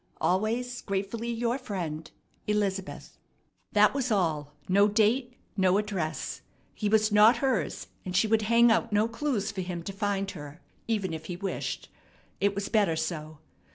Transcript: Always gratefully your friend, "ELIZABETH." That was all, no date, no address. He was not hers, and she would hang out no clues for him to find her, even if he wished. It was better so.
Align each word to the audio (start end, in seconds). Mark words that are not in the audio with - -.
Always 0.19 0.81
gratefully 0.81 1.29
your 1.29 1.59
friend, 1.59 2.09
"ELIZABETH." 2.47 3.19
That 3.73 3.93
was 3.93 4.11
all, 4.11 4.55
no 4.67 4.87
date, 4.87 5.35
no 5.55 5.77
address. 5.77 6.41
He 6.73 6.89
was 6.89 7.11
not 7.11 7.37
hers, 7.37 7.85
and 8.03 8.15
she 8.17 8.25
would 8.25 8.41
hang 8.49 8.71
out 8.71 8.91
no 8.91 9.07
clues 9.07 9.51
for 9.51 9.61
him 9.61 9.83
to 9.83 9.93
find 9.93 10.31
her, 10.31 10.59
even 10.87 11.13
if 11.13 11.25
he 11.27 11.35
wished. 11.35 11.87
It 12.39 12.55
was 12.55 12.67
better 12.67 12.95
so. 12.95 13.37